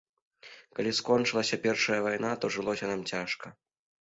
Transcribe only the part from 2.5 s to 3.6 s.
жылося нам цяжка.